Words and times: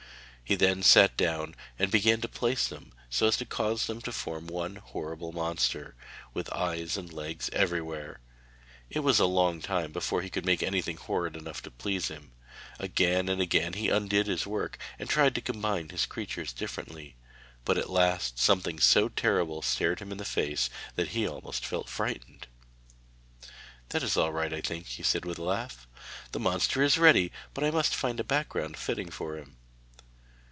He 0.43 0.57
then 0.57 0.83
sat 0.83 1.15
down 1.15 1.55
and 1.79 1.89
began 1.89 2.19
to 2.19 2.27
place 2.27 2.67
them 2.67 2.91
so 3.09 3.27
as 3.27 3.37
to 3.37 3.45
cause 3.45 3.85
them 3.87 4.01
to 4.01 4.11
form 4.11 4.47
one 4.47 4.75
horrible 4.75 5.31
monster, 5.31 5.95
with 6.33 6.51
eyes 6.51 6.97
and 6.97 7.13
legs 7.13 7.49
everywhere. 7.53 8.19
It 8.89 8.99
was 8.99 9.17
a 9.17 9.25
long 9.25 9.61
time 9.61 9.93
before 9.93 10.21
he 10.21 10.29
could 10.29 10.45
make 10.45 10.61
anything 10.61 10.97
horrid 10.97 11.37
enough 11.37 11.61
to 11.61 11.71
please 11.71 12.09
him; 12.09 12.33
again 12.79 13.29
and 13.29 13.39
again 13.41 13.71
he 13.75 13.87
undid 13.87 14.27
his 14.27 14.45
work, 14.45 14.77
and 14.99 15.09
tried 15.09 15.35
to 15.35 15.39
combine 15.41 15.87
his 15.87 16.05
creatures 16.05 16.51
differently, 16.51 17.15
but 17.63 17.77
at 17.77 17.89
last 17.89 18.37
something 18.37 18.77
so 18.77 19.07
terrible 19.07 19.61
stared 19.61 19.99
him 19.99 20.11
in 20.11 20.17
the 20.17 20.25
face 20.25 20.69
that 20.95 21.11
he 21.15 21.25
almost 21.25 21.65
felt 21.65 21.87
frightened. 21.87 22.47
'That 23.87 24.03
is 24.03 24.17
all 24.17 24.33
right, 24.33 24.51
I 24.51 24.59
think,' 24.59 24.87
he 24.87 25.03
said 25.03 25.23
with 25.23 25.37
a 25.39 25.43
laugh. 25.43 25.87
'The 26.33 26.41
monster 26.41 26.83
is 26.83 26.97
ready, 26.97 27.31
but 27.53 27.63
I 27.63 27.71
must 27.71 27.95
find 27.95 28.19
a 28.19 28.25
background 28.25 28.75
fitting 28.75 29.09
for 29.09 29.37
him.' 29.37 29.55